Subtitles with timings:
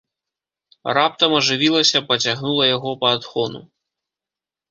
[0.97, 3.61] Раптам ажывілася, пацягнула яго па адхону.